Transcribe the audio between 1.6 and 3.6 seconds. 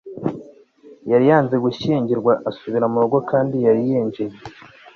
gushyingirwa asubira mu rugo kandi